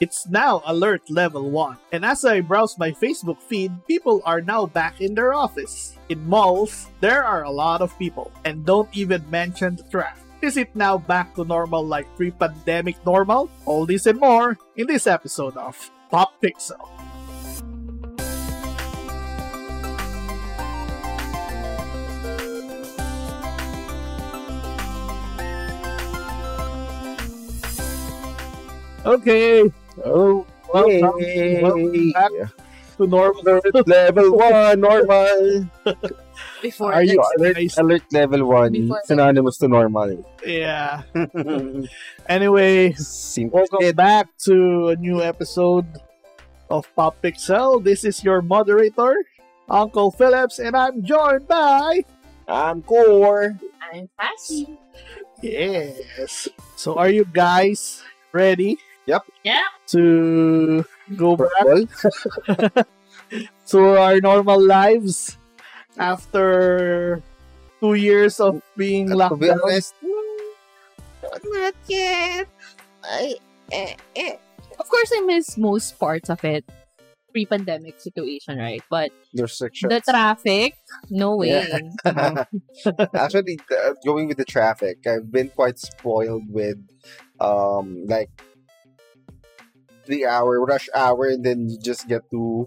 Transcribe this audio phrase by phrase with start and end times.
[0.00, 1.76] It's now alert level 1.
[1.92, 5.94] And as I browse my Facebook feed, people are now back in their office.
[6.08, 8.32] In malls, there are a lot of people.
[8.46, 10.24] And don't even mention the traffic.
[10.40, 13.50] Is it now back to normal like pre pandemic normal?
[13.66, 15.76] All this and more in this episode of
[16.08, 16.80] Pop Pixel.
[29.04, 29.72] Okay,
[30.04, 31.00] Oh, welcome,
[31.62, 32.30] welcome back
[32.96, 33.42] to normal.
[33.46, 35.70] Alert level 1, normal.
[36.62, 37.78] before Are you next- alert, guys?
[37.78, 40.24] alert level 1, Before- synonymous to normal.
[40.46, 41.02] Yeah.
[42.28, 43.58] Anyway, Simple.
[43.66, 45.86] welcome back to a new episode
[46.70, 47.82] of Pop Pixel.
[47.82, 49.16] This is your moderator,
[49.68, 52.04] Uncle Philipps, and I'm joined by
[52.46, 53.58] I'm Kor.
[53.92, 54.78] I'm Cassie.
[55.42, 56.48] yes.
[56.76, 58.78] So, are you guys ready?
[59.10, 59.22] Yep.
[59.42, 59.66] Yeah.
[59.90, 60.84] To
[61.18, 61.50] go back
[63.74, 65.34] to our normal lives
[65.98, 67.20] after
[67.80, 69.58] two years of being To locked be down.
[69.66, 69.94] honest,
[71.44, 72.46] Not yet.
[73.02, 73.34] I,
[73.72, 74.34] eh, eh.
[74.78, 76.64] Of course, I miss most parts of it.
[77.32, 78.82] Pre-pandemic situation, right?
[78.90, 80.74] But the the traffic,
[81.10, 81.62] no way.
[83.14, 86.78] Actually, uh, going with the traffic, I've been quite spoiled with,
[87.38, 88.30] um, like
[90.10, 92.66] three hour rush hour, and then you just get to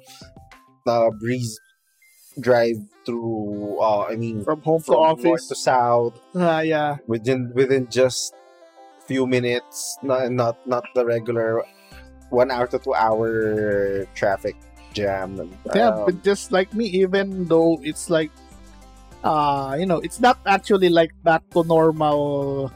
[0.88, 1.60] uh, breeze
[2.40, 3.76] drive through.
[3.84, 5.48] Uh, I mean, From home to from north office.
[5.52, 7.04] to south Ah, yeah.
[7.06, 8.32] within within just
[9.06, 10.00] few minutes.
[10.02, 11.60] Not not not the regular
[12.32, 14.56] one hour to two hour traffic
[14.96, 15.52] jam.
[15.76, 18.32] Yeah, Um, but just like me, even though it's like,
[19.24, 22.72] uh, you know, it's not actually like back to normal,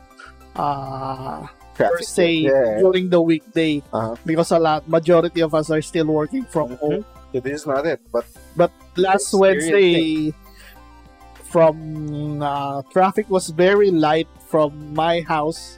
[0.60, 1.48] uh,
[1.78, 2.80] per se Yeah.
[2.82, 4.16] during the weekday Uh-huh.
[4.26, 6.80] because a lot majority of us are still working from Mhm.
[6.82, 7.02] home.
[7.34, 8.26] It is not it, but
[8.58, 10.34] But last Wednesday,
[11.54, 15.78] from uh, traffic was very light from my house,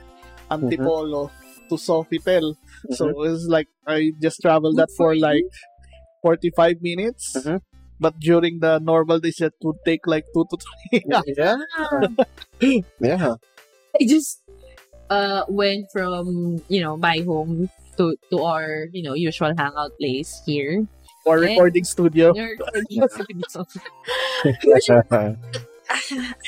[0.50, 1.30] Antipolo
[1.70, 2.56] to Sofitel.
[2.96, 5.44] So it was like I just traveled that for like
[6.24, 7.36] 45 minutes.
[7.36, 7.60] Mhm.
[8.00, 11.04] But during the normal days, it would take like two to three.
[11.04, 11.60] yeah,
[13.04, 13.36] yeah.
[13.92, 14.40] I just
[15.10, 20.42] uh went from you know my home to to our you know usual hangout place
[20.46, 20.86] here.
[21.26, 21.52] or Yeah.
[21.54, 22.34] recording studio.
[22.34, 22.58] Your-
[25.90, 26.02] I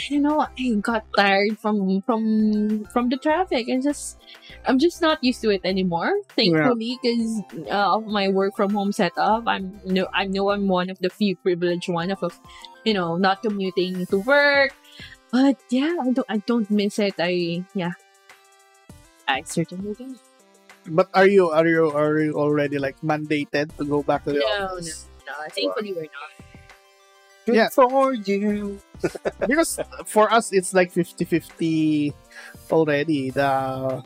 [0.10, 0.46] don't know.
[0.46, 4.22] I got tired from from from the traffic and just
[4.66, 6.14] I'm just not used to it anymore.
[6.38, 10.90] Thankfully, because uh, of my work from home setup, I'm no I know I'm one
[10.94, 12.38] of the few privileged one of, of
[12.86, 14.78] you know not commuting to work.
[15.32, 17.16] But yeah, I don't I don't miss it.
[17.18, 17.98] I yeah,
[19.32, 20.16] I certainly do.
[20.88, 24.40] But are you are you are you already like mandated to go back to the
[24.42, 25.06] No, no, office?
[25.28, 25.34] no.
[25.54, 26.32] Thankfully, we're not.
[27.46, 27.70] Good Yeah.
[27.70, 28.78] for you.
[29.48, 32.14] Because for us, it's like 50-50
[32.70, 33.30] already.
[33.34, 34.02] The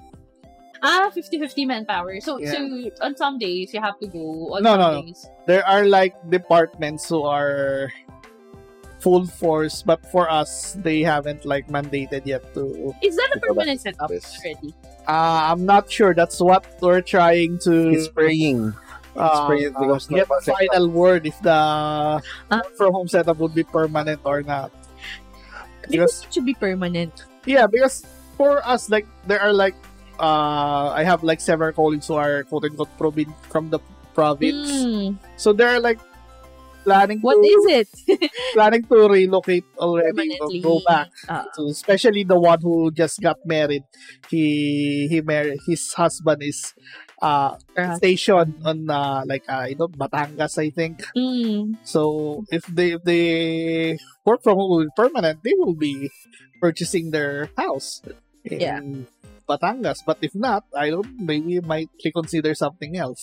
[0.84, 2.19] Ah, 50-50 manpower.
[2.22, 2.52] So Yeah.
[2.53, 2.59] so
[3.02, 4.53] on some days you have to go.
[4.56, 5.02] On No, some no, no.
[5.07, 5.28] days.
[5.47, 7.90] there are like departments who are
[9.00, 12.94] full force, but for us, they haven't like mandated yet to.
[13.02, 14.74] Is that a To go back permanent setup already?
[15.08, 16.14] Uh, I'm not sure.
[16.14, 18.74] That's what we're trying to It's spraying.
[19.16, 20.58] uh, spraying becomes get the normal setup.
[20.60, 21.60] final word if the
[22.52, 24.72] work from home setup would be permanent or not.
[25.86, 27.26] Because Because it should be permanent.
[27.46, 28.02] yeah, because
[28.38, 29.76] for us, like there are like
[30.20, 33.80] uh, I have like several colleagues who are quote unquote provin- from the
[34.16, 35.20] province, Hmm.
[35.38, 36.00] so they're like
[36.85, 37.90] planning What to is it?
[38.53, 40.62] planning to relocate already, Permanently.
[40.62, 41.09] go back.
[41.28, 41.46] Ah.
[41.53, 43.84] So especially the one who just got married.
[44.29, 46.74] He he married his husband is
[47.22, 47.97] uh Perhaps.
[47.97, 51.01] stationed on uh, like uh, you know Batangas I think.
[51.18, 51.74] Hmm.
[51.84, 56.09] So if they if they work from home permanent, they will be
[56.62, 58.01] purchasing their house
[58.45, 58.79] in Yeah.
[59.50, 60.00] Batangas.
[60.06, 63.21] But if not, I don't maybe might reconsider something else.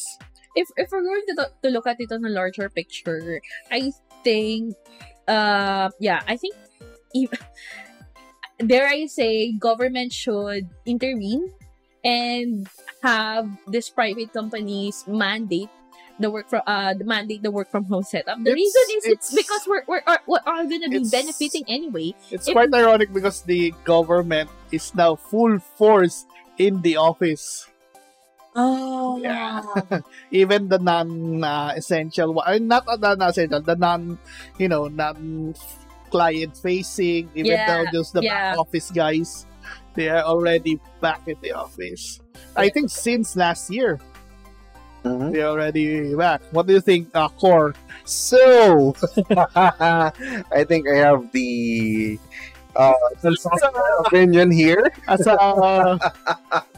[0.55, 3.41] If if we're going to, to look at it on a larger picture,
[3.71, 3.93] I
[4.25, 4.75] think,
[5.27, 6.55] uh, yeah, I think,
[7.15, 7.31] if,
[8.59, 11.49] dare I say, government should intervene
[12.05, 12.69] and
[13.03, 15.71] have this private companies mandate
[16.21, 18.37] the work from uh the mandate the work from home setup.
[18.45, 21.65] The It's- reason is it's, it's- because we're we're are, we're all gonna be benefiting
[21.67, 22.13] anyway.
[22.31, 26.27] It's If- quite ironic because the government is now full force
[26.59, 27.67] in the office.
[28.55, 29.63] Oh Yeah.
[30.31, 34.19] Even the non-essential, uh, not uh, non-essential, the non,
[34.59, 38.53] you know, non-client facing, even Yeah, though just the yeah.
[38.53, 39.47] back office guys,
[39.95, 42.21] they are already back at the office.
[42.57, 43.99] I think since last year,
[45.05, 45.33] Mhm.
[45.33, 46.43] They're already back.
[46.53, 47.75] What do you think, uh, Kor?
[48.05, 48.95] So,
[49.57, 52.19] I think I have the
[52.77, 52.93] uh,
[54.07, 54.91] opinion here.
[55.09, 55.99] As a uh,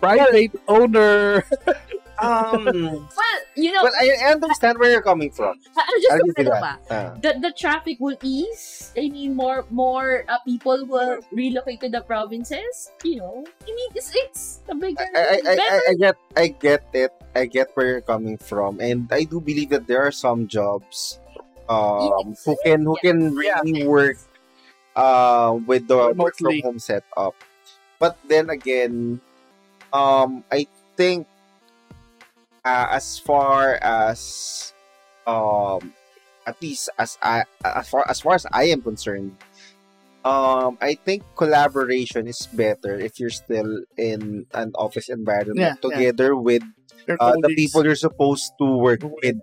[0.00, 1.44] private owner,
[2.18, 5.54] Um, Well, you know, but I understand where you're coming from.
[5.78, 6.62] I- I'm just I'll you gonna that.
[6.90, 6.90] ba?
[6.90, 8.90] Uh, The, the traffic will ease.
[8.98, 12.90] I mean, more more uh, people will relocate to the provinces.
[13.06, 15.80] You know, I mean, it's it's a bigger, I, I, I, I, better.
[15.86, 17.12] I get I get it.
[17.38, 21.22] I get where you're coming from, and I do believe that there are some jobs
[21.70, 22.42] um Yes.
[22.42, 24.18] who can who can really work
[24.98, 27.38] uh with the work from home setup.
[28.02, 29.20] But then again,
[29.92, 31.26] um I think
[32.64, 34.72] uh, as far as
[35.26, 35.92] um
[36.46, 39.36] at least as I as far as far as I am concerned,
[40.24, 45.88] um I think collaboration is better if you're still in an office environment Yeah, yeah.
[45.88, 46.62] together with
[47.20, 49.36] uh, the people you're supposed to work with.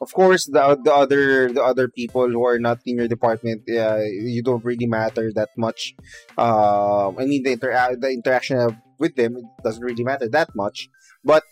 [0.00, 4.04] Of course, the the other the other people who are not in your department, uh,
[4.04, 5.96] you don't really matter that much.
[6.36, 8.60] Um, I mean, the intera- the interaction
[8.98, 10.88] with them it doesn't really matter that much.
[11.24, 11.42] But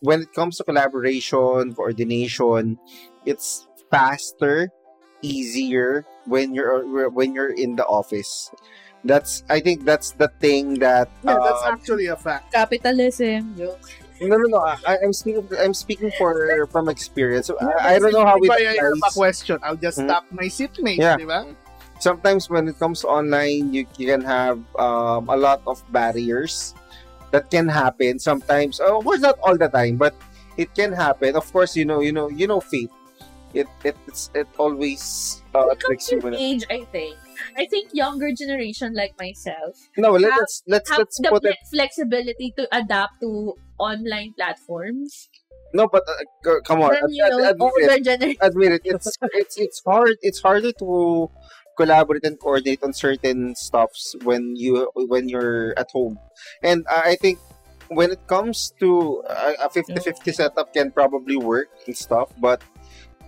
[0.00, 2.78] when it comes to collaboration, coordination,
[3.26, 4.70] it's faster,
[5.22, 8.50] easier when you're when you're in the office.
[9.04, 12.52] That's I think that's the thing that Yeah, that's um, actually a fact.
[12.52, 13.54] capitalism.
[13.56, 13.78] Joke.
[14.20, 14.58] no, no, no.
[14.58, 15.46] I, I'm speaking.
[15.58, 17.50] I'm speaking for from experience.
[17.50, 20.10] I, I don't know how it If I have a question, I'll just Hmm?
[20.10, 21.14] stop my seatmate, Yeah.
[21.16, 21.46] di ba?
[21.98, 26.74] Sometimes when it comes online, you, can have um, a lot of barriers
[27.30, 28.18] that can happen.
[28.18, 30.14] Sometimes, of course, not all the time, but
[30.56, 31.36] it can happen.
[31.36, 32.90] Of course, you know, you know, you know, faith.
[33.54, 36.20] It it it's, it always uh, it comes tricks you.
[36.20, 37.16] to When it, age, I think.
[37.56, 41.56] I think younger generation like myself no, let's let's have let's the put it.
[41.70, 45.28] fle- flexibility to adapt to online platforms.
[45.72, 48.36] No, but uh, come on, Then ad- know, ad- admit it.
[48.40, 48.82] admit it.
[48.84, 50.16] It's it's it's hard.
[50.22, 51.30] It's harder to
[51.78, 56.18] collaborate and coordinate on certain stuffs when you when you're at home.
[56.62, 57.38] And I I think
[57.88, 62.60] when it comes to a a 50-50 setup can probably work and stuff, but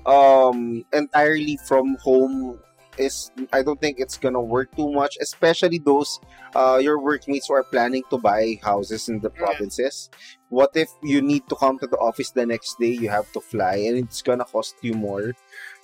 [0.07, 2.59] um entirely from home
[2.99, 6.19] is I don't think it's gonna work too much, especially those
[6.55, 10.11] uh your workmates who are planning to buy houses in the provinces.
[10.49, 12.93] What if you need to come to the office the next day?
[12.99, 15.33] You have to fly, and it's gonna cost you more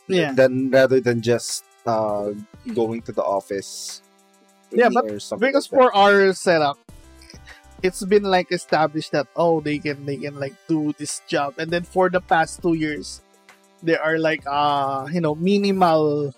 [0.08, 0.32] Yeah.
[0.32, 2.32] than rather than just uh
[2.74, 4.02] going to the office.
[4.72, 5.04] Yeah, but
[5.38, 6.78] Because like for our setup,
[7.82, 11.70] it's been like established that oh they can they can like do this job, and
[11.70, 13.20] then for the past two years,
[13.82, 16.34] there are like uh you know minimal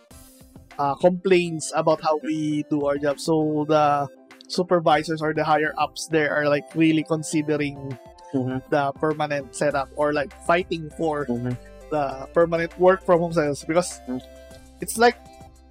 [0.78, 3.20] uh complaints about how we do our job.
[3.20, 4.08] So the
[4.48, 7.98] supervisors or the higher ups there are like really considering
[8.34, 8.62] Mhm.
[8.70, 11.56] the permanent setup or like fighting for Mhm.
[11.90, 14.20] the permanent work from home setups because Mm.
[14.80, 15.16] it's like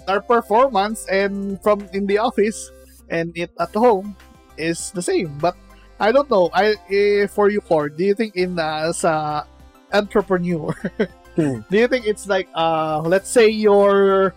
[0.07, 2.71] our performance and from in the office
[3.09, 4.15] and it at home
[4.57, 5.37] is the same.
[5.39, 5.55] But
[5.99, 6.49] I don't know.
[6.53, 9.45] I eh, for you, Kor, do you think in uh, as a
[9.93, 10.73] entrepreneur,
[11.37, 11.61] Hmm.
[11.69, 14.33] do you think it's like uh let's say your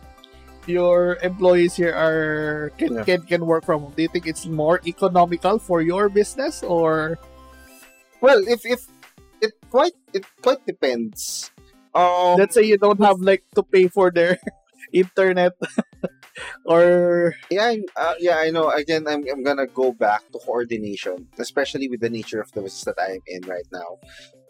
[0.68, 3.04] your employees here are can, Yeah.
[3.08, 3.92] can can work from home?
[3.96, 7.16] Do you think it's more economical for your business or
[8.20, 8.84] well, if if
[9.40, 11.50] it quite it quite depends.
[11.94, 14.38] Um, let's say you don't have like to pay for their
[14.92, 15.52] internet
[16.64, 18.70] or Yeah, uh, yeah, I know.
[18.70, 22.84] Again, I'm, I'm gonna go back to coordination, especially with the nature of the business
[22.84, 23.98] that I'm in right now.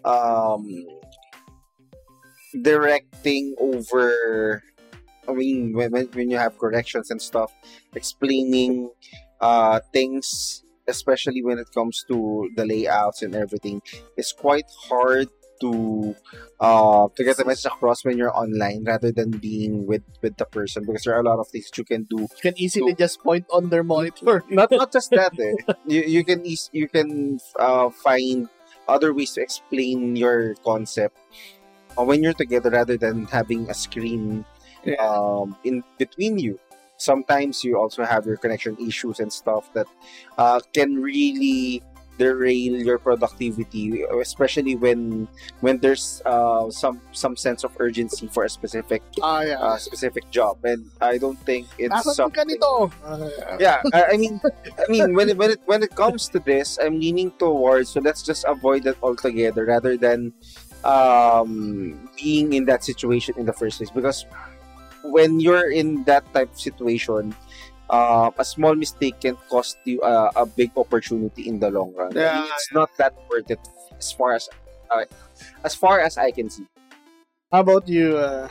[0.04, 0.66] Um,
[2.62, 4.62] directing over,
[5.28, 7.52] I mean, when, when when you have corrections and stuff,
[7.94, 8.90] explaining
[9.40, 13.82] uh, things, especially when it comes to the layouts and everything,
[14.16, 15.28] is quite hard
[15.60, 16.14] to
[16.60, 20.44] uh to get the message across when you're online rather than being with with the
[20.44, 23.20] person because there are a lot of things you can do You can easily just
[23.22, 24.44] point on their monitor.
[24.50, 25.54] not not just that eh.
[25.86, 28.48] you, you can eas- you can uh, find
[28.88, 31.16] other ways to explain your concept
[31.98, 34.44] uh, when you're together rather than having a screen
[34.80, 34.96] Yeah.
[35.04, 36.56] um, in between you
[36.96, 39.84] sometimes you also have your connection issues and stuff that
[40.40, 41.84] uh, can really
[42.20, 45.24] derail your productivity especially when
[45.64, 49.56] when there's uh, some some sense of urgency for a specific Ah, yeah.
[49.56, 52.92] uh, specific job and i don't think it's Nasaan something ganito?
[53.00, 54.36] Ah, yeah I, I mean
[54.76, 58.04] i mean when it, when it when it comes to this i'm leaning towards so
[58.04, 60.36] let's just avoid that altogether rather than
[60.84, 64.28] um being in that situation in the first place because
[65.04, 67.32] when you're in that type of situation
[67.90, 72.12] uh, a small mistake can cost you a, a big opportunity in the long run.
[72.12, 72.46] I mean, Yeah.
[72.54, 73.60] it's not that worth it
[73.98, 74.48] as far as
[75.64, 76.66] as far as I can see.
[77.52, 78.48] How about you, uh,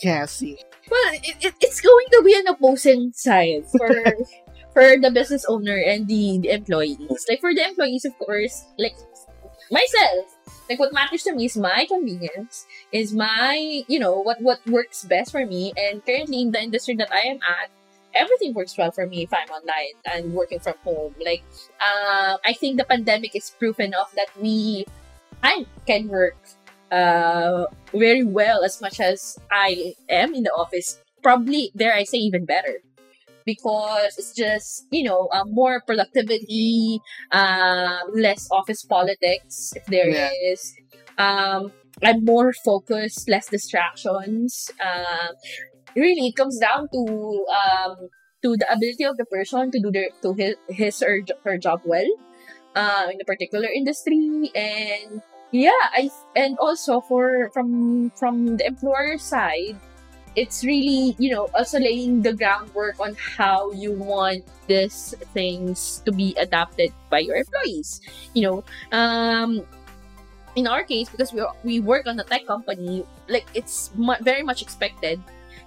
[0.00, 0.58] Cassie?
[0.90, 3.90] Well, it, it, it's going to be an opposing side for
[4.74, 7.26] for the business owner and the, the employees.
[7.28, 8.94] Like for the employees, of course, like
[9.70, 10.26] myself,
[10.70, 15.04] like what matters to me is my convenience, is my you know what what works
[15.04, 15.72] best for me.
[15.76, 17.70] And currently in the industry that I am at,
[18.16, 21.14] everything works well for me if I'm online and working from home.
[21.24, 21.44] Like,
[21.80, 24.86] uh, I think the pandemic is proof enough that we
[25.42, 26.36] I can work
[26.90, 31.02] uh very well as much as I am in the office.
[31.22, 32.80] Probably dare I say even better.
[33.44, 36.98] Because it's just, you know, uh, more productivity,
[37.30, 40.08] uh, less office politics if there
[40.50, 40.74] is.
[41.16, 41.22] Yeah.
[41.22, 44.68] Um, I'm more focused, less distractions.
[44.82, 45.30] Um,
[45.96, 47.02] really, it comes down to
[47.50, 48.08] um,
[48.42, 51.80] to the ability of the person to do their to his, his or her job
[51.84, 52.08] well
[52.76, 54.52] uh, in a particular industry.
[54.54, 55.22] And
[55.52, 59.78] yeah i and also for from from the employer side
[60.34, 66.12] it's really you know also laying the groundwork on how you want these things to
[66.12, 68.00] be adapted by your employees
[68.34, 68.64] you know.
[68.92, 69.62] Um
[70.56, 74.42] in our case because we we work on a tech company like it's mu- very
[74.42, 75.20] much expected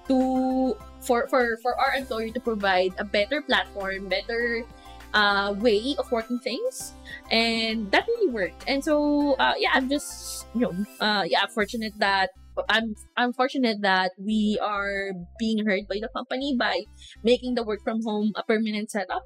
[0.09, 0.75] to
[1.05, 4.65] for for for our employer to provide a better platform better
[5.13, 6.93] uh, way of working things,
[7.31, 8.65] and that really worked.
[8.67, 12.29] And so, uh, yeah, I'm just you know, uh, yeah, fortunate that
[12.67, 16.83] I'm I'm fortunate that we are being heard by the company by
[17.23, 19.23] making the work from home a permanent setup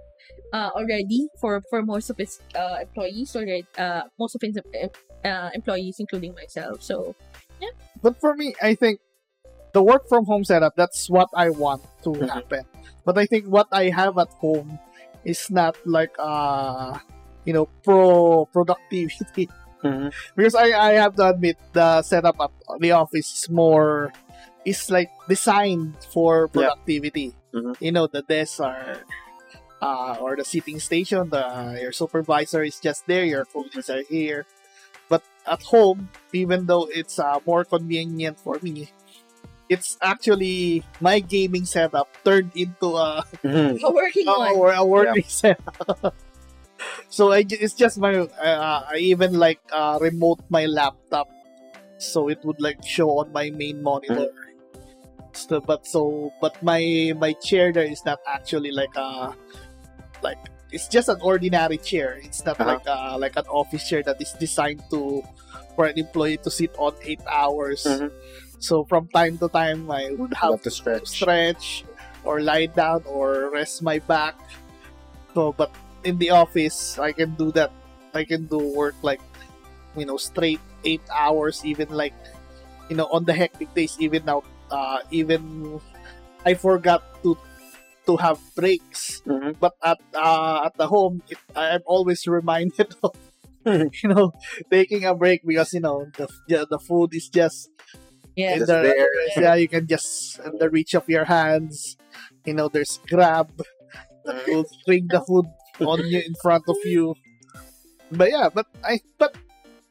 [0.53, 4.59] uh, already for for most of its uh, employees already uh, most of its
[5.25, 6.83] uh, employees including myself.
[6.83, 7.15] So
[7.59, 7.73] yeah.
[8.01, 8.99] But for me, I think
[9.73, 12.29] the work from home setup that's what I want to Mhm.
[12.29, 12.63] happen.
[13.05, 14.79] But I think what I have at home
[15.25, 16.97] is not like uh
[17.45, 19.49] you know pro productivity
[20.35, 24.11] because I, I have to admit the setup at the office is more
[24.63, 26.71] is like designed for Yeah.
[26.71, 27.35] productivity.
[27.53, 27.75] Mhm.
[27.83, 29.03] You know the desks are
[29.81, 34.45] uh, or the seating station, the your supervisor is just there, your phones are here.
[35.09, 38.87] But at home, even though it's uh, more convenient for me,
[39.69, 43.79] it's actually my gaming setup turned into a, Mhm.
[43.83, 44.51] A working one.
[44.55, 46.13] a, a working setup.
[47.09, 51.29] so I, it's just my uh, I even like uh, remote my laptop
[51.97, 54.27] so it would like show on my main monitor.
[55.33, 59.33] So, but so but my my chair there is not actually like a
[60.21, 60.37] like
[60.71, 62.19] it's just an ordinary chair.
[62.21, 62.77] It's not Uh-huh.
[62.77, 65.23] like a, like an office chair that is designed to
[65.75, 67.85] for an employee to sit on eight hours.
[67.85, 68.11] Mhm.
[68.63, 71.07] So from time to time I would have Have to stretch.
[71.11, 71.83] stretch
[72.23, 74.39] or lie down or rest my back.
[75.33, 75.71] So, but
[76.03, 77.71] in the office, I can do that.
[78.13, 79.21] I can do work like,
[79.97, 82.13] you know, straight eight hours, even like,
[82.89, 85.79] you know, on the hectic days, even now, uh, even
[86.45, 87.37] I forgot to
[88.07, 89.21] to have breaks.
[89.27, 89.55] Mhm.
[89.59, 93.15] But at uh, at the home, it, I'm always reminded of,
[93.65, 94.33] you know,
[94.71, 97.69] taking a break because you know the the food is just
[98.35, 98.53] Yeah.
[98.55, 99.09] in the, there.
[99.37, 101.97] yeah, you can just in the reach of your hands.
[102.45, 103.51] You know, there's Grab
[104.25, 105.45] that will bring the food
[105.79, 107.15] on you in front of you.
[108.11, 109.35] But yeah, but I but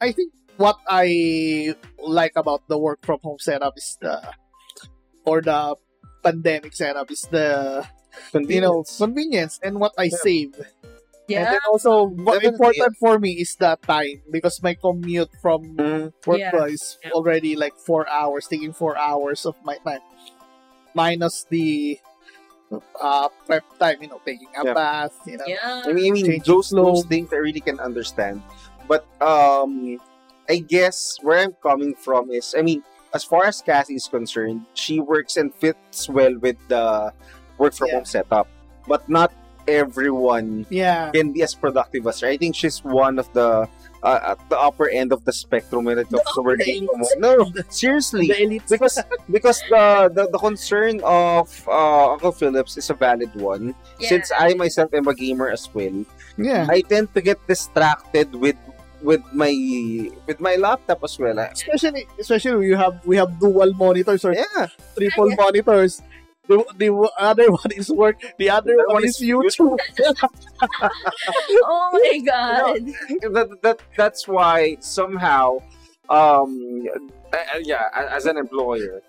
[0.01, 4.23] I think what I like about the work from home setup is the
[5.25, 5.77] or the
[6.23, 7.87] pandemic setup is the
[8.35, 10.19] you know convenience and what I Yeah.
[10.23, 10.55] save.
[11.31, 11.51] And Yeah.
[11.53, 16.13] then also what important for me is the time because my commute from Mhm.
[16.27, 16.67] work Yeah.
[16.67, 17.15] is Yeah.
[17.15, 20.03] already like four hours, taking four hours of my time,
[20.95, 21.99] minus the
[23.01, 24.73] uh, prep time, you know, taking a Yeah.
[24.75, 25.45] bath, you know.
[25.47, 25.83] Yeah.
[25.85, 28.41] I mean, I mean those, those things I really can understand.
[28.89, 30.01] But um,
[30.49, 32.83] I guess where I'm coming from is, I mean,
[33.15, 37.13] as far as Cassie is concerned, she works and fits well with the
[37.59, 38.01] work from Yeah.
[38.01, 38.49] home setup.
[38.89, 39.33] But not
[39.69, 42.29] everyone Yeah, can be as productive as her.
[42.29, 43.69] I think she's one of the
[44.03, 47.21] uh, at the upper end of the spectrum when it comes to working from home.
[47.23, 47.35] No,
[47.71, 48.99] seriously the elite because
[49.31, 53.75] because the, the the concern of uh, Uncle Phillips is a valid one.
[54.01, 54.09] Yeah.
[54.09, 56.05] Since I myself am a gamer as well,
[56.37, 56.67] yeah.
[56.69, 58.57] I tend to get distracted with
[59.03, 59.51] with my
[60.27, 61.39] with my laptop as well.
[61.39, 64.67] Especially, especially you have we have dual monitors or yeah,
[64.99, 65.37] triple Yeah.
[65.39, 66.03] monitors.
[66.49, 68.21] The, the other one is work.
[68.39, 69.79] The other The one is YouTube.
[71.63, 72.83] oh my god.
[73.33, 75.59] that, that that's why somehow,
[76.11, 76.87] um,
[77.33, 79.03] uh, yeah, as an employer,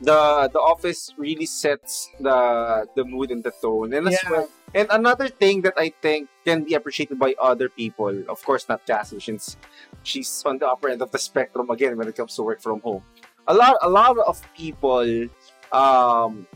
[0.00, 4.30] the the office really sets the the mood and the tone, and as Yeah.
[4.30, 8.68] well, And another thing that I think can be appreciated by other people, of course
[8.68, 9.56] not Cassie, since
[10.02, 12.80] she's on the upper end of the spectrum again when it comes to work from
[12.84, 13.00] home.
[13.48, 15.00] A lot a lot of people
[15.72, 16.46] um,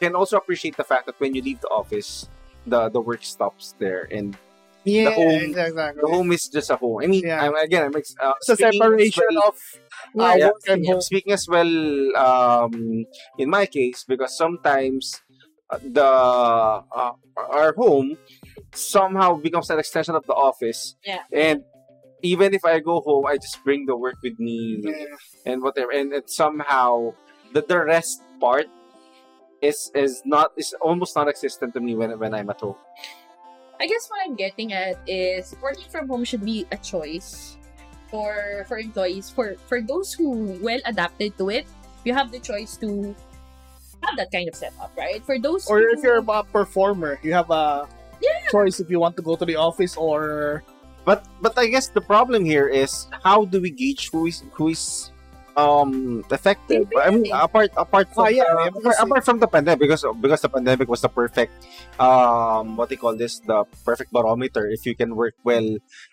[0.00, 2.28] can also appreciate the fact that when you leave the office,
[2.66, 4.36] the the work stops there and
[4.84, 6.00] Yeah, home- exactly.
[6.02, 7.02] the home is just a home.
[7.02, 7.42] I mean, Yeah.
[7.42, 9.56] I'm, again, I'm ex- uh, It's a speaking separation well- of
[10.20, 11.00] uh, yeah, work and home.
[11.00, 11.66] speaking as well
[12.16, 13.04] um
[13.38, 15.20] in my case because sometimes
[15.70, 17.12] uh, the uh,
[17.58, 18.16] our home
[18.72, 21.22] somehow becomes an extension of the office Yeah.
[21.32, 21.64] and
[22.22, 25.16] even if i go home i just bring the work with me Yeah.
[25.48, 27.12] and whatever and it somehow
[27.52, 28.66] the, the rest part
[29.62, 32.76] is is not is almost non-existent to me when when i'm at home
[33.78, 37.56] I guess what I'm getting at is working from home should be a choice
[38.08, 39.28] for for employees.
[39.28, 41.66] For for those who well adapted to it,
[42.04, 43.14] you have the choice to
[44.02, 45.20] have that kind of setup, right?
[45.24, 47.88] For those Or who, if you're a performer, you have a
[48.24, 48.48] Yeah.
[48.48, 50.64] choice if you want to go to the office or
[51.04, 54.72] But but I guess the problem here is how do we gauge who is who
[54.72, 55.12] is
[55.56, 56.86] um effective?
[57.00, 60.40] I mean, apart apart from Ah, yeah, uh, apart, apart from the pandemic because because
[60.42, 61.52] the pandemic was the perfect
[61.98, 65.64] um what they call this the perfect barometer if you can work well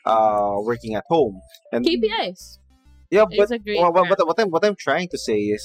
[0.05, 2.59] uh working at home and KPIs.
[3.11, 5.63] yeah but It's well, what, what, what I'm what I'm trying to say is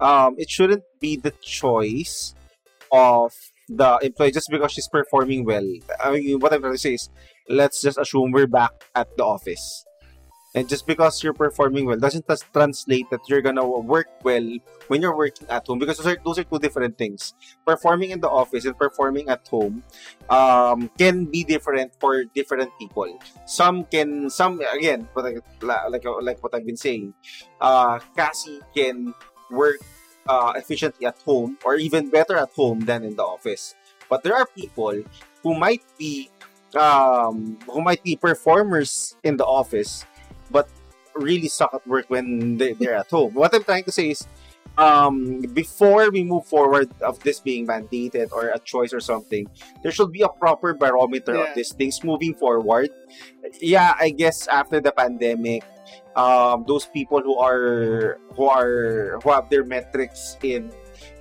[0.00, 2.34] um it shouldn't be the choice
[2.92, 3.32] of
[3.68, 5.64] the employee just because she's performing well.
[6.02, 7.08] I mean what I'm trying to say is
[7.48, 9.64] let's just assume we're back at the office.
[10.54, 14.46] And just because you're performing well doesn't translate that you're gonna work well
[14.86, 17.34] when you're working at home because those are, those are two different things.
[17.66, 19.82] Performing in the office and performing at home
[20.30, 23.18] um, can be different for different people.
[23.46, 27.14] Some can, some again, like like, like what I've been saying,
[27.60, 29.12] uh, Cassie can
[29.50, 29.80] work
[30.28, 33.74] uh, efficiently at home or even better at home than in the office.
[34.08, 35.02] But there are people
[35.42, 36.30] who might be
[36.76, 40.04] um, who might be performers in the office,
[40.54, 40.70] but
[41.18, 43.34] really suck at work when they, they're at home.
[43.34, 44.22] What I'm trying to say is,
[44.78, 49.46] um, before we move forward of this being mandated or a choice or something,
[49.82, 51.46] there should be a proper barometer Yeah.
[51.46, 52.90] of these things moving forward.
[53.60, 55.62] Yeah, I guess after the pandemic,
[56.16, 60.72] um, those people who are who are who have their metrics in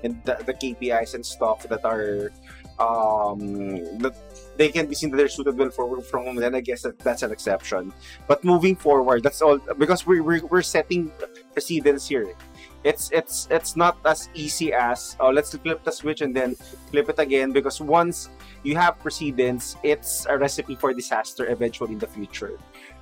[0.01, 2.33] in the, the KPIs and stuff that are
[2.81, 3.37] um
[4.01, 4.15] that
[4.57, 6.99] they can be seen that they're suitable for work from home, then I guess that
[6.99, 7.93] that's an exception.
[8.27, 11.11] But moving forward, that's all because we're we're, we're setting
[11.53, 12.33] precedence here.
[12.83, 16.55] It's it's it's not as easy as oh let's flip the switch and then
[16.91, 18.29] flip it again because once
[18.63, 22.59] you have precedence, it's a recipe for disaster eventually in the future.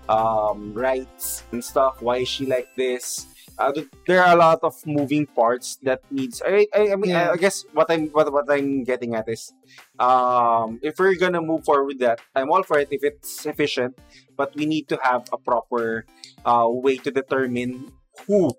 [0.10, 2.02] Um, rights and stuff.
[2.02, 3.31] Why is she like this?
[3.62, 6.42] Uh, there are a lot of moving parts that needs.
[6.42, 7.30] I I, I mean Yeah.
[7.30, 9.54] I, I guess what I'm what, what I'm getting at is
[10.02, 13.94] um, if we're gonna move forward with that, I'm all for it if it's efficient,
[14.34, 16.10] but we need to have a proper
[16.42, 17.94] uh, way to determine
[18.26, 18.50] who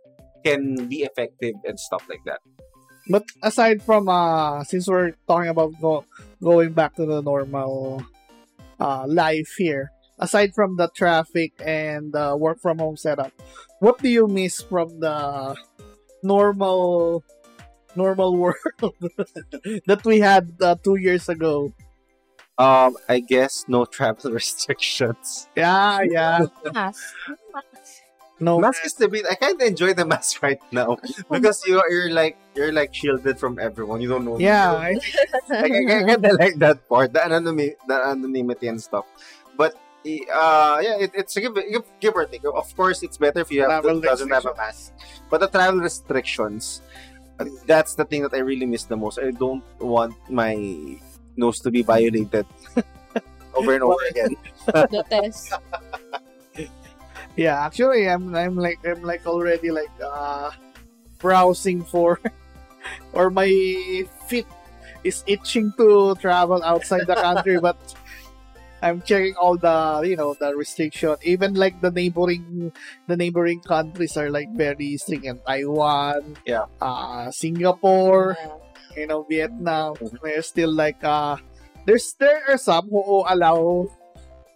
[0.47, 2.39] can be effective and stuff like that.
[3.11, 6.07] But aside from uh since we're talking about go,
[6.39, 8.07] going back to the normal
[8.79, 9.91] uh life here,
[10.23, 13.33] aside from the traffic and the work from home setup,
[13.81, 15.57] what do you miss from the
[16.23, 17.25] normal
[17.95, 18.95] normal world
[19.85, 21.75] that we had uh, 2 years ago?
[22.57, 25.49] Um, I guess no travel restrictions.
[25.57, 26.47] Yeah, yeah.
[26.73, 27.03] Mask.
[28.43, 28.59] No.
[28.59, 29.25] Mask is the bit.
[29.31, 30.99] I kind of enjoy the mask right now
[31.31, 34.01] because you you're like you're like shielded from everyone.
[34.03, 34.39] You don't know.
[34.39, 34.99] Yeah, I,
[35.51, 39.07] I, I, kind of like that part, the anonymity, the anonymity and stuff.
[40.03, 42.45] But uh, yeah, it, it's a give, give, give or take.
[42.45, 44.93] Of course, it's better if you have Travel doesn't have a mask.
[45.31, 46.83] But the travel restrictions,
[47.67, 49.19] that's the thing that I really miss the most.
[49.19, 50.99] I don't want my
[51.37, 52.47] nose to be violated
[53.55, 54.37] over and over again.
[54.67, 55.53] the test.
[57.37, 60.51] yeah, actually I'm I'm like I'm like already like uh
[61.19, 62.21] browsing for
[63.13, 63.47] or my
[64.27, 64.47] feet
[65.05, 67.79] is itching to travel outside the country but
[68.83, 72.73] I'm checking all the you know the restriction even like the neighboring
[73.07, 76.67] the neighboring countries are like very strict and Taiwan Yeah.
[76.83, 78.59] uh Singapore Yeah.
[78.99, 80.19] you know Vietnam Mhm.
[80.23, 81.39] they're still like uh
[81.87, 83.87] there's there are some who allow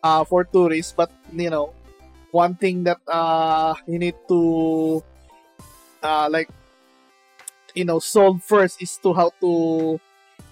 [0.02, 1.74] uh for tourists but you know
[2.32, 5.02] one thing that uh you need to
[6.02, 6.50] uh like
[7.74, 10.00] you know solve first is to how to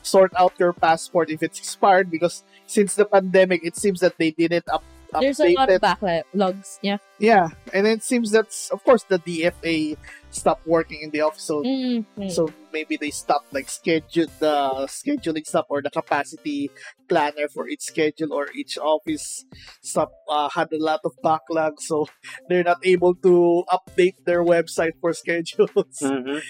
[0.03, 4.31] sort out your passport if it's expired because since the pandemic it seems that they
[4.33, 4.83] didn't up,
[5.21, 5.79] There's a lot updated.
[5.79, 6.01] of
[6.35, 6.79] backlogs.
[6.83, 6.99] Yeah.
[7.23, 9.97] Yeah, and it seems that's of course the DFA
[10.35, 12.31] stopped working in the office, so Mm, mm.
[12.33, 14.57] so maybe they stopped like schedule the
[14.91, 16.71] scheduling stuff or the capacity
[17.09, 19.45] planner for each schedule or each office
[19.83, 22.09] stop uh, had a lot of backlog, so
[22.49, 26.03] they're not able to update their website for schedules.
[26.03, 26.43] Mhm.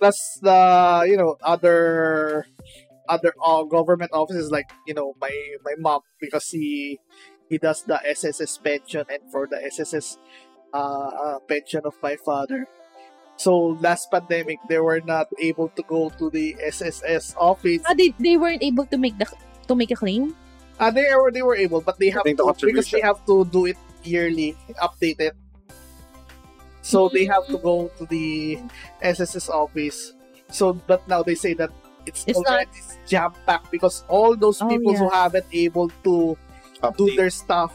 [0.00, 2.46] Plus the you know other
[3.08, 5.32] other uh, government offices like you know my
[5.64, 6.98] my mom because he
[7.48, 10.18] he does the SSS pension and for the SSS
[10.74, 12.66] uh, uh, pension of my father.
[13.36, 17.82] So last pandemic they were not able to go to the SSS office.
[17.86, 19.28] Ah, they, they weren't able to make the
[19.68, 20.34] to make a claim.
[20.78, 23.44] Uh, they were they were able, but they have think the because they have to
[23.46, 25.34] do it yearly, update it.
[26.80, 28.62] So they have to go to the
[29.02, 30.14] SSS office.
[30.50, 31.74] So, but now they say that
[32.06, 36.36] it's, It's not- already jam packed because all those Oh, people who haven't able to
[36.98, 37.72] do their stuff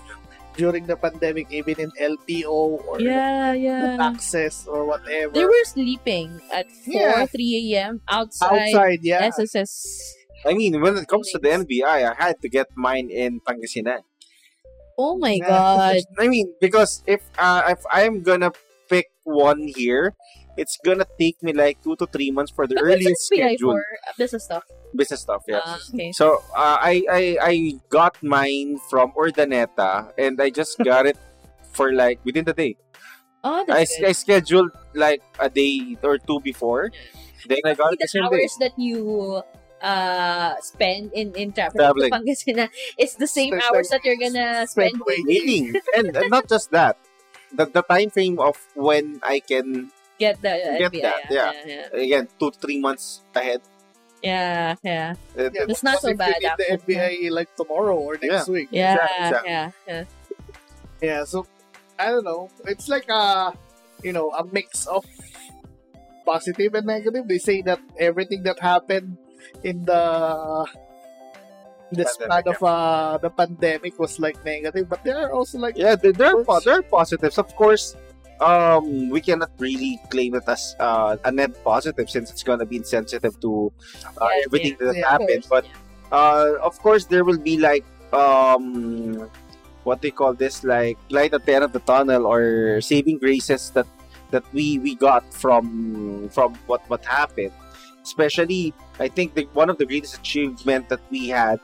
[0.58, 3.98] during the pandemic, even in LTO or Yeah, the yeah.
[3.98, 5.32] taxes or whatever.
[5.32, 7.26] They were sleeping at 4, Yeah.
[7.26, 8.02] 3 a.m.
[8.10, 9.24] outside, outside, yeah.
[9.32, 9.72] SSS.
[10.46, 14.04] I mean, when it comes to the NBI, I had to get mine in Pangasinan.
[14.98, 15.48] Oh my Yeah.
[15.48, 15.98] god.
[16.20, 18.52] I mean, because if uh, if I'm gonna
[18.90, 20.14] pick one here,
[20.58, 23.56] it's gonna take me like two to three months for the But what's earliest NBI
[23.56, 23.86] schedule for?
[24.08, 24.64] Uh, Business stuff.
[24.96, 25.44] business stuff.
[25.48, 25.62] Yeah.
[25.64, 26.12] Ah, okay.
[26.12, 27.54] So uh, I, I I
[27.90, 31.18] got mine from Urdaneta and I just got it
[31.72, 32.76] for like within the day.
[33.44, 34.16] Oh, I, that's I good.
[34.16, 36.92] scheduled like a day or two before.
[37.48, 38.44] Then I got it the the same day.
[38.44, 39.42] hours that you
[39.82, 42.12] uh spend in in traffic Traveling.
[42.12, 45.26] to Pangasinan is the same It's hours like that you're gonna spend spend waiting.
[45.28, 45.66] Waiting.
[45.98, 46.98] and, and not just that.
[47.52, 51.52] The, the time frame of when I can get the uh, Get NBI, that, yeah.
[51.66, 53.62] yeah, again two three months ahead.
[54.22, 56.96] yeah, yeah, Uh, Yeah, It's not so if you bad, need the actually.
[56.96, 58.70] NBI like tomorrow or next week.
[58.70, 59.50] yeah, Exactly, exactly.
[59.50, 60.04] yeah, yeah.
[61.02, 61.38] Yeah, so
[61.98, 62.54] I don't know.
[62.70, 63.58] It's like a
[64.06, 65.02] you know a mix of
[66.26, 67.26] positive and negative.
[67.28, 69.18] They say that everything that happened
[69.66, 70.04] in the
[71.92, 75.96] the span of uh, the pandemic was like negative, but there are also like Yeah,
[75.98, 76.66] there, there, are, po- Works.
[76.66, 77.38] there are positives.
[77.38, 77.96] Of course,
[78.42, 82.78] um, we cannot really claim it as uh, a net positive since it's gonna be
[82.78, 83.72] insensitive to
[84.22, 85.46] uh, Yeah, everything that yeah, happened.
[85.48, 85.66] course, But
[86.12, 89.30] uh, of course, there will be like um,
[89.84, 93.70] what they call this, like light at the end of the tunnel or saving graces
[93.72, 93.88] that
[94.32, 97.52] that we we got from from what what happened.
[98.04, 101.60] Especially, I think the, one of the greatest achievement that we had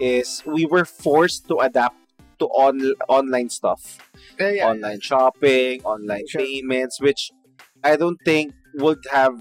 [0.00, 1.96] is we were forced to adapt
[2.38, 3.98] to on online stuff,
[4.38, 6.40] yeah, yeah, online shopping, online Sure.
[6.40, 7.30] payments, which
[7.84, 9.34] I don't think would have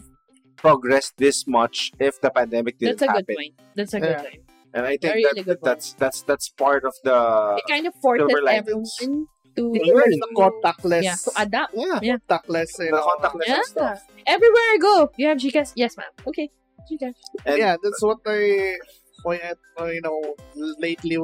[0.58, 3.14] progressed this much if the pandemic didn't happen.
[3.16, 3.54] That's a good point.
[3.76, 4.22] That's a good Yeah.
[4.22, 4.42] point.
[4.74, 7.94] And I think A really that, that's that's that's part of the It kind of
[8.02, 8.92] forces silver linings.
[9.00, 11.74] everyone to Even the contactless, yeah to adapt.
[11.76, 12.18] yeah, Yeah.
[12.28, 13.62] contactless, you the know, contactless Yeah.
[13.64, 14.00] stuff.
[14.28, 15.72] Everywhere I go, you have Gcash.
[15.76, 16.12] Yes, ma'am.
[16.28, 16.50] Okay,
[16.92, 17.16] Gcash.
[17.46, 18.76] And yeah, that's what I,
[19.24, 19.40] when,
[19.80, 20.36] uh, you know,
[20.78, 21.18] lately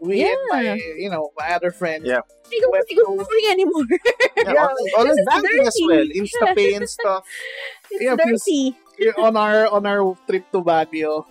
[0.00, 2.04] we, we and my, you know, my other friends.
[2.06, 2.20] Yeah.
[2.20, 3.86] I don't When want to go you- bowling anymore.
[3.90, 7.24] yeah, Yeah, online, online this is banking as well, InstaPay and stuff.
[7.90, 8.76] it's Yeah, dirty.
[8.98, 11.24] Yeah, on our on our trip to Baguio,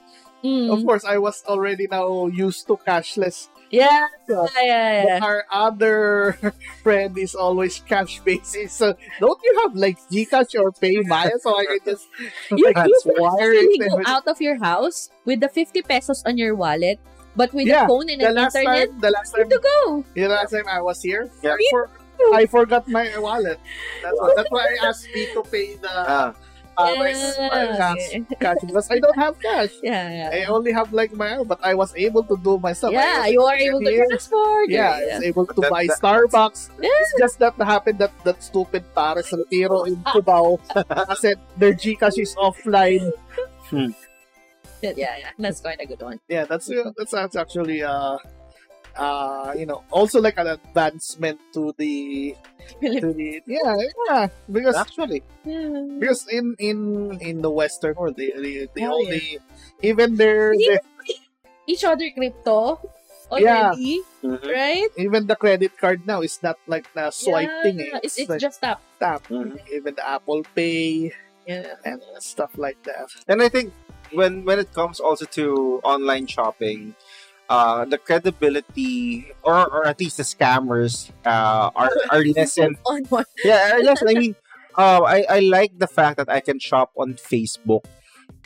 [0.46, 0.70] Mm.
[0.70, 3.50] of course, I was already now used to cashless.
[3.74, 6.38] Yeah, yeah, yeah, But our other
[6.86, 8.70] friend is always cash basis.
[8.78, 12.06] So don't you have like Gcash or PayMaya so I can just
[12.54, 13.90] You, like, you wire actually it?
[13.90, 17.00] go out of your house with the 50 pesos on your wallet,
[17.36, 19.56] but with Yeah, a phone and The an last internet, time, the last time, good
[19.56, 20.04] to go.
[20.16, 21.54] the last time I was here, Yeah.
[21.56, 21.90] I, for,
[22.34, 23.60] I forgot my wallet.
[24.04, 26.34] That's, why- that's why I asked me to pay the
[26.78, 27.48] Ah, uh, my, Yeah.
[27.56, 28.04] my cash,
[28.36, 29.72] cash because I don't have cash.
[29.82, 30.44] Yeah, yeah.
[30.44, 32.92] I only have like my own, but I was able to do myself.
[32.92, 34.08] I yeah, was you are able to here.
[34.12, 34.68] transport.
[34.70, 36.76] Yeah, I was able to That- buy that- Starbucks.
[36.84, 36.90] Yeah.
[37.00, 40.60] It's just that happened that that stupid Paris Retiro in Cubao
[41.12, 43.12] I said their Gcash is offline.
[44.82, 45.30] Yeah, yeah.
[45.38, 46.20] That's quite a good one.
[46.28, 48.18] Yeah, that's uh, that's, that's actually uh
[48.96, 52.36] uh you know also like an advancement to the
[52.82, 53.76] to the yeah
[54.08, 56.00] yeah because actually, Yeah.
[56.00, 56.78] because in in
[57.20, 59.40] in the Western world the the, the Oh, only
[59.82, 60.78] even their Yeah.
[61.68, 62.78] Each other crypto
[63.36, 63.74] Yeah.
[63.74, 64.38] already, Mhm.
[64.54, 64.92] right?
[65.02, 67.82] even the credit card now is not like the swipe yeah, thing.
[67.82, 68.00] eh.
[68.06, 68.80] It's, it's like just tap.
[69.02, 69.26] tap.
[69.34, 69.58] Mhm.
[69.74, 71.10] Even the Apple Pay
[71.50, 71.74] Yeah.
[71.84, 73.10] and stuff like that.
[73.28, 73.74] And I think
[74.16, 76.96] when when it comes also to online shopping,
[77.50, 82.78] uh, the credibility or, or at least the scammers uh, are are lessened.
[83.44, 84.10] Yeah, are lessened.
[84.10, 84.36] I mean,
[84.78, 87.86] uh, I I like the fact that I can shop on Facebook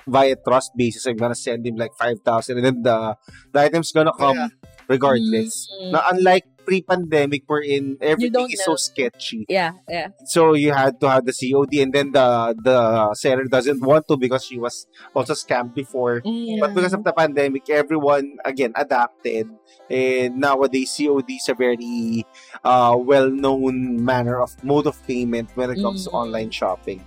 [0.07, 1.05] via trust basis.
[1.05, 3.15] I'm gonna send him like five thousand, and then the
[3.53, 4.51] the item's gonna come
[4.87, 5.69] regardless.
[5.81, 5.91] Mm.
[5.93, 9.49] Now, unlike pre-pandemic wherein everything don't is so sketchy.
[9.49, 10.13] Yeah, yeah.
[10.29, 12.77] So you had to have the COD and then the the
[13.17, 14.85] seller doesn't want to because she was
[15.17, 16.21] also scammed before.
[16.61, 19.49] But because of the pandemic, everyone again adapted.
[19.89, 22.21] And nowadays, COD is a very
[22.61, 26.21] uh, well-known manner of mode of payment when it comes to Mm.
[26.21, 27.01] online shopping.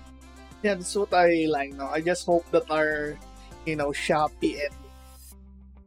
[0.67, 1.91] Yeah, that's what I like now.
[1.95, 3.15] I just hope that our,
[3.67, 4.75] you know, Shopee and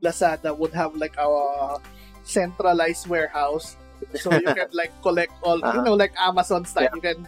[0.03, 1.79] Lazada would have like our
[2.25, 3.77] centralized warehouse.
[4.19, 5.81] So you can like collect all, you Uh-huh.
[5.85, 6.89] know, like Amazon style.
[6.93, 7.27] You can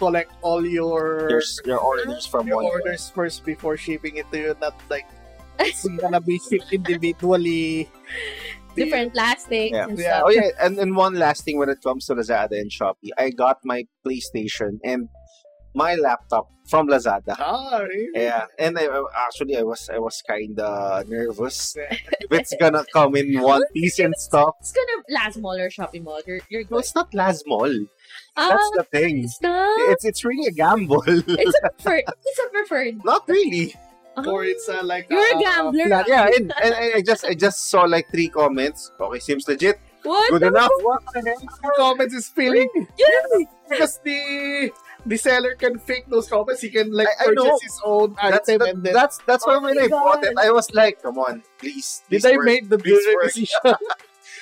[0.00, 4.38] collect all your Your, your orders from your one orders first before shipping it to
[4.38, 4.56] you.
[4.60, 5.06] Not like
[5.60, 7.88] it's gonna be shipped individually.
[8.76, 9.86] Different plastics Yeah.
[9.90, 10.22] and Yeah.
[10.24, 13.30] Oh yeah, and, and one last thing when it comes to Lazada and Shopee, I
[13.30, 15.08] got my PlayStation and
[15.74, 17.34] my laptop from Lazada.
[17.38, 18.10] Ah, really?
[18.14, 22.84] Yeah, and I, I- actually I was I was kind of nervous if it's gonna
[22.92, 24.54] come in one piece and stuff.
[24.60, 26.20] It's gonna Lazmall or shopping mall.
[26.26, 27.86] You're, you're No, it's not Lazmall.
[28.36, 29.24] Ah, That's the thing.
[29.24, 29.68] it's not.
[29.90, 31.02] It's it's really a gamble.
[31.06, 32.04] It's a preferred.
[32.06, 33.04] It's a preferred.
[33.04, 33.74] not really.
[34.16, 34.50] Or Ah.
[34.52, 35.86] it's uh, like You're a uh, gambler.
[35.86, 38.90] Yeah, yeah, and, and I I just I just saw like three comments.
[39.00, 39.78] Okay, seems legit.
[40.02, 40.30] What?
[40.30, 40.70] Good enough.
[40.82, 41.38] What the heck?
[41.40, 43.46] The comments is filling Yeah.
[43.68, 44.70] because the
[45.06, 46.60] the seller can fake those comments.
[46.62, 47.44] He can like I- I know.
[47.44, 49.88] purchase his own That's item that- and then that's that's why Oh when my I
[49.88, 52.02] bought it, I was like, come on, please.
[52.10, 52.44] did please I work.
[52.46, 53.58] make the Please bigger decision?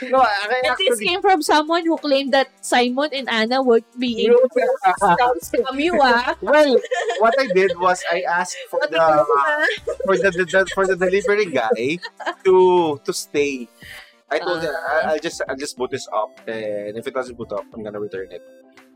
[0.01, 3.83] No, I, I And this came from someone who claimed that Simon and Anna would
[3.99, 4.63] be able to
[5.43, 6.37] scam you, ah.
[6.41, 6.79] well,
[7.19, 8.99] what I did was I asked for What the
[10.07, 11.99] for the, the, the for the delivery guy
[12.45, 13.67] to to stay.
[14.31, 14.71] I told him.
[14.71, 17.83] I, I'll just I'll just boot this up, and if it doesn't boot up, I'm
[17.83, 18.43] gonna return it.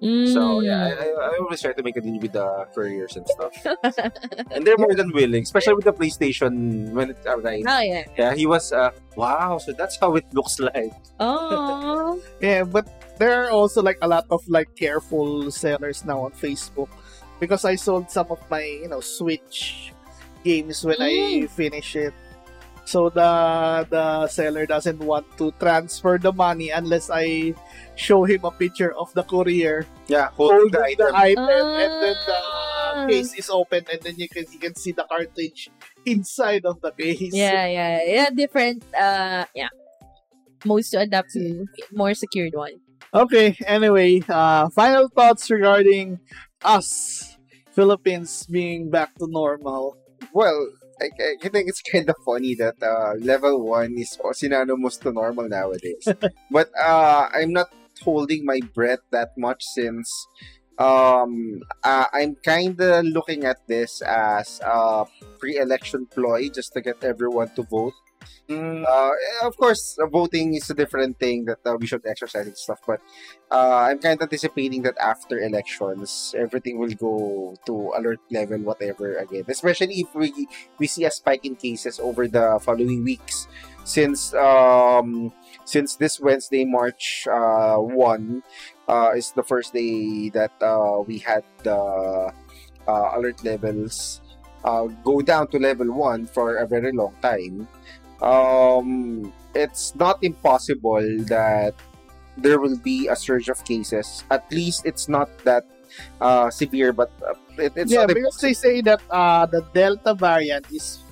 [0.03, 0.99] So yeah, I, Mm.
[0.99, 3.55] I, I always try to make a deal with the couriers and stuff,
[4.51, 7.67] and they're more than willing, especially with the PlayStation when it arrived.
[7.71, 8.05] Oh, yeah.
[8.19, 10.91] Yeah, he was uh wow, so that's how it looks like.
[11.21, 12.19] Oh.
[12.41, 16.91] yeah, but there are also like a lot of like careful sellers now on Facebook
[17.39, 19.93] because I sold some of my you know Switch
[20.43, 22.15] games when I finish it.
[22.85, 27.55] So the the seller doesn't want to transfer the money unless I
[27.95, 31.47] show him a picture of the courier Yeah, hold holding the the item.
[31.47, 32.41] item, and then the
[32.93, 33.07] Ah.
[33.09, 35.71] case is open and then you can you can see the cartridge
[36.05, 37.33] inside of the case.
[37.33, 38.29] Yeah, yeah, yeah.
[38.35, 39.71] Different, uh, yeah.
[40.67, 42.79] Most to adapt to more secured one.
[43.15, 46.19] Okay, anyway, uh, final thoughts regarding
[46.65, 47.37] us
[47.73, 49.97] Philippines being back to normal.
[50.33, 50.55] Well,
[51.03, 51.11] I,
[51.43, 56.07] I think it's kind of funny that uh, level 1 is synonymous to normal nowadays.
[56.51, 57.69] but uh, I'm not
[58.03, 60.09] holding my breath that much since
[60.79, 65.05] um, uh, I'm kind of looking at this as a
[65.39, 67.95] pre-election ploy just to get everyone to vote.
[68.51, 72.57] Uh, of course, uh, voting is a different thing that uh, we should exercise and
[72.57, 72.81] stuff.
[72.87, 73.01] But
[73.51, 79.17] uh, I'm kind of anticipating that after elections, everything will go to alert level, whatever
[79.17, 79.45] again.
[79.49, 83.47] Especially if we we see a spike in cases over the following weeks,
[83.85, 85.33] since um
[85.65, 88.43] since this Wednesday, March uh one,
[88.89, 92.33] uh is the first day that uh we had the
[92.89, 94.21] uh, alert levels
[94.65, 97.69] uh, go down to level one for a very long time
[98.23, 101.75] um, it's not impossible that
[102.39, 104.25] there will be a surge of cases.
[104.31, 105.67] At least it's not that
[106.21, 110.15] uh, severe, but uh, it, it's yeah, not because they say that uh, the Delta
[110.15, 111.05] variant is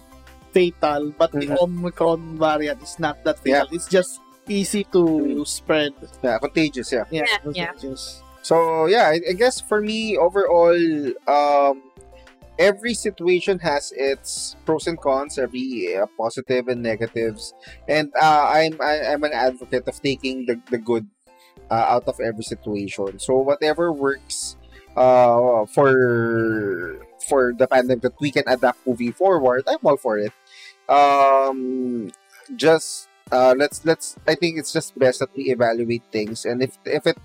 [0.53, 1.61] fatal, but the Mhm.
[1.61, 3.69] Omicron variant is not that fatal.
[3.71, 3.77] Yeah.
[3.77, 5.93] It's just easy to spread.
[6.25, 6.91] yeah, contagious.
[6.93, 7.05] Yeah.
[7.11, 7.67] Yeah, Yeah, yeah.
[7.77, 8.23] contagious.
[8.43, 10.75] So yeah, I, I guess for me overall,
[11.29, 11.83] um,
[12.61, 17.57] every situation has its pros and cons, every uh, positive and negatives,
[17.89, 21.09] and uh, I'm I, I'm an advocate of taking the the good
[21.73, 23.19] uh, out of every situation.
[23.19, 24.61] So whatever works
[24.95, 30.37] uh, for for the pandemic that we can adapt moving forward, I'm all for it.
[30.87, 32.13] Um,
[32.55, 34.21] just uh, let's let's.
[34.29, 37.17] I think it's just best that we evaluate things, and if if it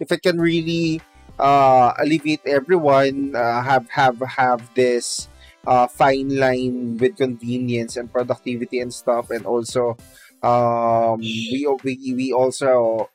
[0.00, 1.00] if it can really
[1.38, 5.28] uh, alleviate everyone, uh, have have have this
[5.66, 9.96] uh, fine line with convenience and productivity and stuff, and also
[10.42, 13.08] um, we we we also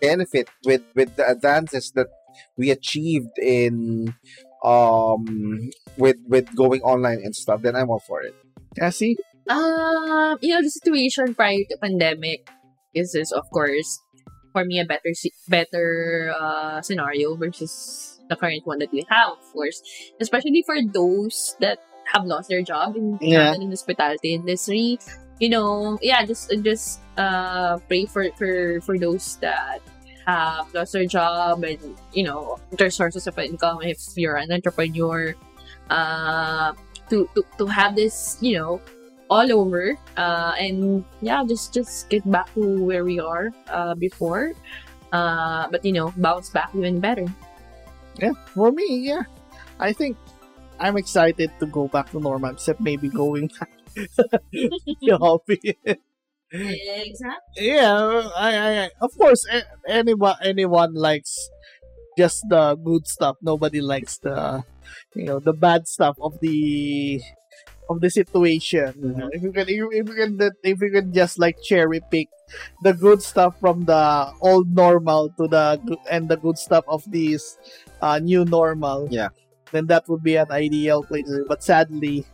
[0.00, 2.08] benefit with with the advances that
[2.56, 4.14] we achieved in
[4.64, 7.62] um with with going online and stuff.
[7.62, 8.34] Then I'm all for it.
[8.78, 9.16] Cassie?
[9.48, 12.48] Um, you know, the situation prior to pandemic
[12.94, 14.00] is, is of course,
[14.52, 15.12] for me, a better
[15.48, 19.82] better uh, scenario versus the current one that we have, of course.
[20.20, 21.78] Especially for those that
[22.12, 23.54] have lost their job in, Yeah.
[23.54, 24.98] in the hospitality industry.
[25.40, 29.80] You know, yeah, just just uh pray for for for those that
[30.26, 31.80] have lost their job and
[32.12, 35.34] you know their sources of income if you're an entrepreneur
[35.88, 36.72] uh
[37.08, 38.80] to to, to have this you know
[39.30, 44.52] all over uh and yeah just just get back to where we are uh before
[45.12, 47.26] uh but you know bounce back even better
[48.18, 49.22] yeah For me, yeah.
[49.78, 50.16] I think
[50.80, 53.70] I'm excited to go back to normal, except maybe going back
[54.52, 55.60] to hobby.
[56.52, 59.46] exactly yeah, I, I, I- of course,
[59.88, 61.36] anyone, anyone likes
[62.18, 63.36] just the good stuff.
[63.42, 64.64] Nobody likes the,
[65.14, 67.20] you know, the bad stuff of the
[67.90, 68.94] of the situation.
[69.02, 69.28] know.
[69.34, 72.30] If you can, if you can, if you can just like cherry pick
[72.82, 77.02] the good stuff from the old normal to the good, and the good stuff of
[77.10, 77.58] this
[78.00, 79.08] uh, new normal.
[79.10, 79.34] Yeah.
[79.72, 81.28] Then that would be an ideal place.
[81.46, 82.24] But sadly,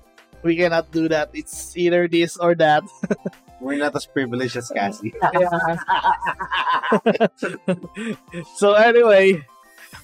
[0.43, 1.31] we cannot do that.
[1.33, 2.85] It's either this or that.
[3.61, 5.15] We're not as privileged as Cassie.
[8.57, 9.43] so anyway,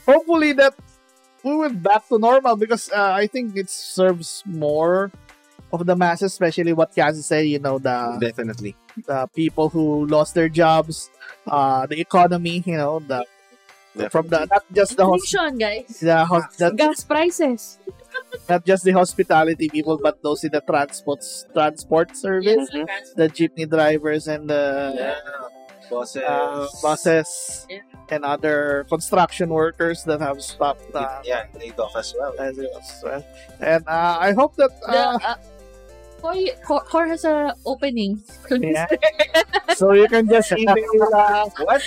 [0.06, 0.72] hopefully that
[1.44, 5.12] we went back to normal because uh, I think it serves more
[5.72, 7.46] of the masses, especially what Cassie said.
[7.46, 8.76] You know the Definitely.
[9.06, 11.10] the people who lost their jobs,
[11.46, 12.62] uh, the economy.
[12.66, 13.24] You know the
[14.10, 17.76] from the not just the inflation guys the hos- not, gas prices
[18.48, 21.20] not just the hospitality people, but those in the transport
[21.52, 22.68] transport service,
[23.16, 25.14] the jeepney drivers and the Yeah.
[25.92, 26.22] Bosses.
[26.24, 27.84] uh, buses Yeah.
[28.08, 32.32] and other construction workers that have stopped uh, yeah, laid off as well.
[32.40, 33.20] as it was, uh,
[33.60, 35.20] and uh, I hope that the
[36.22, 38.22] Koi, Kor, Kor has a opening.
[38.48, 38.86] Yeah.
[39.74, 41.82] so you can just email uh, What?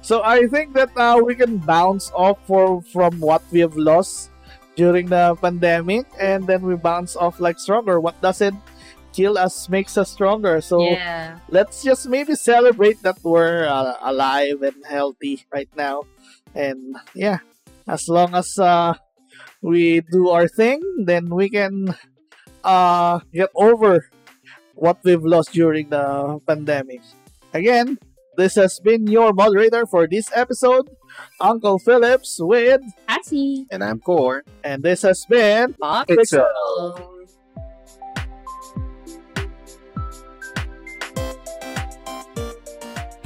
[0.00, 4.30] so I think that uh, we can bounce off for from what we have lost
[4.74, 8.00] during the pandemic and then we bounce off like stronger.
[8.00, 8.56] What doesn't
[9.12, 10.62] kill us makes us stronger.
[10.62, 11.38] So yeah.
[11.50, 16.08] let's just maybe celebrate that we're uh, alive and healthy right now.
[16.54, 17.44] And yeah
[17.90, 18.94] as long as uh,
[19.62, 21.94] we do our thing then we can
[22.64, 24.08] uh, get over
[24.74, 27.00] what we've lost during the pandemic
[27.54, 27.98] again
[28.36, 30.88] this has been your moderator for this episode
[31.40, 34.44] uncle Philipps with Cassie And I'm Kor.
[34.64, 36.46] and this has been Pop Pixel.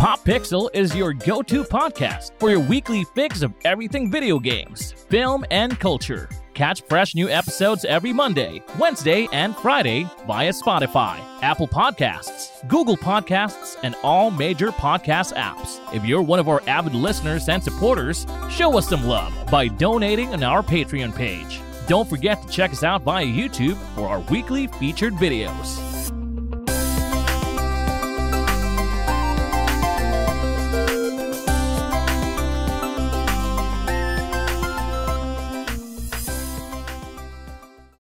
[0.05, 4.93] Pop Pixel is your go to podcast for your weekly fix of everything video games,
[4.93, 6.29] film, and culture.
[6.53, 13.79] Catch fresh new episodes every Monday, Wednesday, and Friday via Spotify, Apple Podcasts, Google Podcasts,
[13.83, 15.81] and all major podcast apps.
[15.97, 20.35] If you're one of our avid listeners and supporters, show us some love by donating
[20.35, 21.63] on our Patreon page.
[21.87, 25.94] Don't forget to check us out via YouTube for our weekly featured videos.